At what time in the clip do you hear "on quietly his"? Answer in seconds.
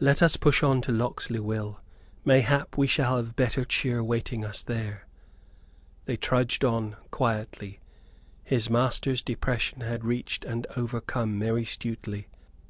6.62-8.68